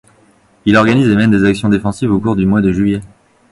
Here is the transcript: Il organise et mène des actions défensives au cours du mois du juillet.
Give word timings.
Il 0.65 0.77
organise 0.77 1.09
et 1.09 1.15
mène 1.15 1.29
des 1.29 1.43
actions 1.45 1.69
défensives 1.69 2.11
au 2.11 2.19
cours 2.19 2.35
du 2.35 2.47
mois 2.47 2.61
du 2.61 2.73
juillet. 2.73 3.01